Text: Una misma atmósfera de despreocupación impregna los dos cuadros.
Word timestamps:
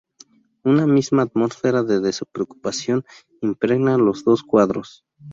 Una 0.63 0.87
misma 0.87 1.21
atmósfera 1.21 1.83
de 1.83 1.99
despreocupación 1.99 3.05
impregna 3.41 3.99
los 3.99 4.23
dos 4.23 4.41
cuadros. 4.41 5.05